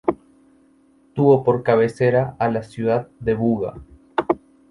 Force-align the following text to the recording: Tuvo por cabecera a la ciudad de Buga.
Tuvo 1.13 1.43
por 1.43 1.61
cabecera 1.61 2.35
a 2.39 2.49
la 2.49 2.63
ciudad 2.63 3.07
de 3.19 3.35
Buga. 3.35 3.75